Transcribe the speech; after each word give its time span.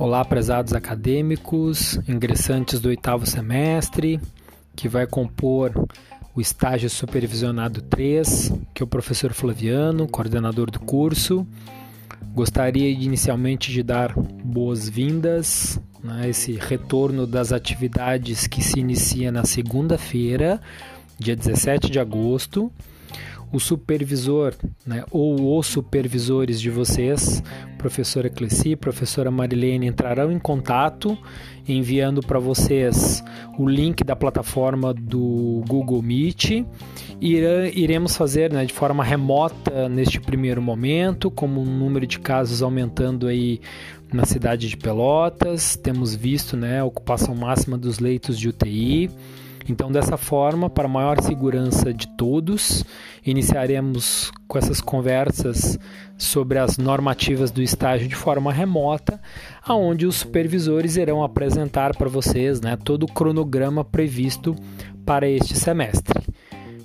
Olá, 0.00 0.24
prezados 0.24 0.74
acadêmicos, 0.74 1.98
ingressantes 2.08 2.78
do 2.78 2.88
oitavo 2.88 3.26
semestre, 3.26 4.20
que 4.76 4.88
vai 4.88 5.08
compor 5.08 5.72
o 6.36 6.40
estágio 6.40 6.88
supervisionado 6.88 7.82
3, 7.82 8.52
que 8.72 8.80
é 8.80 8.84
o 8.84 8.86
professor 8.86 9.32
Flaviano, 9.32 10.06
coordenador 10.06 10.70
do 10.70 10.78
curso. 10.78 11.44
Gostaria 12.32 12.88
inicialmente 12.88 13.72
de 13.72 13.82
dar 13.82 14.14
boas-vindas 14.14 15.80
a 16.04 16.06
né, 16.06 16.28
esse 16.30 16.52
retorno 16.52 17.26
das 17.26 17.52
atividades 17.52 18.46
que 18.46 18.62
se 18.62 18.78
inicia 18.78 19.32
na 19.32 19.44
segunda-feira, 19.44 20.60
dia 21.18 21.34
17 21.34 21.90
de 21.90 21.98
agosto 21.98 22.70
o 23.52 23.58
supervisor 23.58 24.54
né, 24.86 25.04
ou 25.10 25.58
os 25.58 25.66
supervisores 25.66 26.60
de 26.60 26.70
vocês, 26.70 27.42
professora 27.78 28.28
Cleci, 28.28 28.76
professora 28.76 29.30
Marilene, 29.30 29.86
entrarão 29.86 30.30
em 30.30 30.38
contato 30.38 31.16
enviando 31.66 32.22
para 32.22 32.38
vocês 32.38 33.22
o 33.58 33.68
link 33.68 34.02
da 34.02 34.16
plataforma 34.16 34.94
do 34.94 35.62
Google 35.68 36.02
Meet. 36.02 36.64
Iremos 37.20 38.16
fazer 38.16 38.52
né, 38.52 38.64
de 38.64 38.72
forma 38.72 39.04
remota 39.04 39.88
neste 39.88 40.20
primeiro 40.20 40.62
momento, 40.62 41.30
como 41.30 41.60
o 41.60 41.66
número 41.66 42.06
de 42.06 42.18
casos 42.18 42.62
aumentando 42.62 43.26
aí 43.26 43.60
na 44.12 44.24
cidade 44.24 44.68
de 44.68 44.76
Pelotas, 44.76 45.76
temos 45.76 46.14
visto 46.14 46.56
né, 46.56 46.80
a 46.80 46.84
ocupação 46.84 47.34
máxima 47.34 47.76
dos 47.76 47.98
leitos 47.98 48.38
de 48.38 48.48
UTI. 48.48 49.10
Então, 49.68 49.92
dessa 49.92 50.16
forma, 50.16 50.70
para 50.70 50.88
maior 50.88 51.20
segurança 51.20 51.92
de 51.92 52.08
todos, 52.08 52.84
iniciaremos 53.24 54.32
com 54.46 54.56
essas 54.56 54.80
conversas 54.80 55.78
sobre 56.16 56.58
as 56.58 56.78
normativas 56.78 57.50
do 57.50 57.60
estágio 57.60 58.08
de 58.08 58.16
forma 58.16 58.50
remota, 58.50 59.20
aonde 59.62 60.06
os 60.06 60.16
supervisores 60.16 60.96
irão 60.96 61.22
apresentar 61.22 61.94
para 61.94 62.08
vocês 62.08 62.62
né, 62.62 62.78
todo 62.82 63.02
o 63.02 63.12
cronograma 63.12 63.84
previsto 63.84 64.56
para 65.04 65.28
este 65.28 65.54
semestre. 65.54 66.24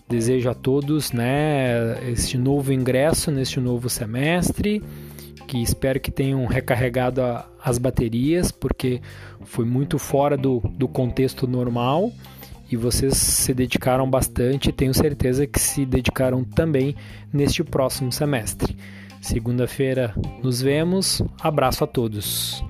Desejo 0.09 0.49
a 0.49 0.53
todos 0.53 1.13
né, 1.13 2.11
este 2.11 2.37
novo 2.37 2.73
ingresso 2.73 3.31
neste 3.31 3.61
novo 3.61 3.89
semestre 3.89 4.83
que 5.47 5.61
espero 5.61 5.99
que 5.99 6.11
tenham 6.11 6.45
recarregado 6.45 7.21
a, 7.21 7.45
as 7.63 7.77
baterias, 7.77 8.51
porque 8.51 9.01
foi 9.41 9.65
muito 9.65 9.99
fora 9.99 10.35
do, 10.35 10.59
do 10.77 10.87
contexto 10.87 11.47
normal 11.47 12.11
e 12.71 12.75
vocês 12.75 13.15
se 13.17 13.53
dedicaram 13.53 14.09
bastante 14.09 14.71
tenho 14.71 14.93
certeza 14.93 15.45
que 15.45 15.59
se 15.59 15.85
dedicaram 15.85 16.43
também 16.43 16.95
neste 17.31 17.63
próximo 17.63 18.11
semestre. 18.11 18.75
Segunda-feira 19.21 20.13
nos 20.43 20.61
vemos. 20.61 21.21
Abraço 21.41 21.83
a 21.83 21.87
todos. 21.87 22.63